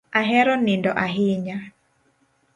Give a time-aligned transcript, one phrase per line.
[0.19, 1.57] Ahero nindo ahinya.